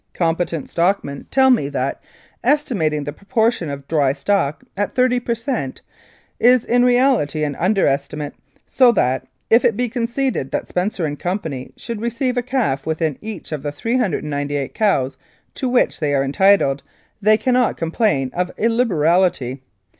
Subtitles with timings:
[0.15, 2.01] Competent stockmen tell me that,
[2.43, 5.81] estimating the proportion of * dry stock' at 30 per cent,
[6.39, 8.33] is in reality an under estimate,
[8.65, 11.37] so that, if it be conceded that Spencer and Co.
[11.77, 15.17] should receive a calf with each of the 398 cows
[15.53, 16.81] to which they are entitled,
[17.21, 19.61] they cannot complain of illiberality.